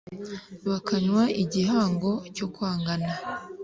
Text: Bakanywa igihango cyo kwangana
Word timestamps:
Bakanywa 0.69 1.23
igihango 1.43 2.11
cyo 2.35 2.47
kwangana 2.53 3.11